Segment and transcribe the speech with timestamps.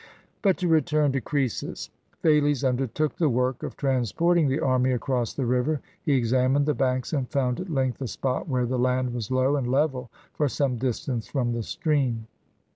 [0.41, 1.91] But to return to Croesus.
[2.23, 5.79] Thales undertook the work of transporting the army across the river.
[6.01, 9.55] He examined the banks, and found, at length, a spot where the land was low
[9.57, 12.25] and level for some distance from the stream.